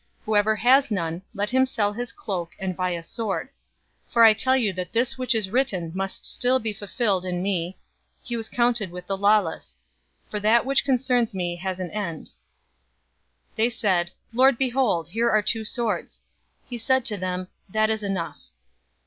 Whoever 0.25 0.55
has 0.55 0.89
none, 0.89 1.21
let 1.35 1.51
him 1.51 1.67
sell 1.67 1.93
his 1.93 2.11
cloak, 2.11 2.53
and 2.57 2.75
buy 2.75 2.89
a 2.89 3.03
sword. 3.03 3.49
022:037 4.07 4.13
For 4.13 4.23
I 4.23 4.33
tell 4.33 4.57
you 4.57 4.73
that 4.73 4.91
this 4.93 5.15
which 5.15 5.35
is 5.35 5.51
written 5.51 5.91
must 5.93 6.25
still 6.25 6.57
be 6.57 6.73
fulfilled 6.73 7.23
in 7.23 7.43
me: 7.43 7.77
'He 8.23 8.35
was 8.35 8.49
counted 8.49 8.89
with 8.89 9.05
the 9.05 9.15
lawless.'{Isaiah 9.15 10.27
53:12} 10.27 10.31
For 10.31 10.39
that 10.39 10.65
which 10.65 10.85
concerns 10.85 11.35
me 11.35 11.55
has 11.57 11.79
an 11.79 11.91
end." 11.91 12.29
022:038 13.51 13.55
They 13.57 13.69
said, 13.69 14.11
"Lord, 14.33 14.57
behold, 14.57 15.07
here 15.09 15.29
are 15.29 15.43
two 15.43 15.63
swords." 15.63 16.23
He 16.67 16.79
said 16.79 17.05
to 17.05 17.17
them, 17.17 17.49
"That 17.69 17.91
is 17.91 18.01
enough." 18.01 18.41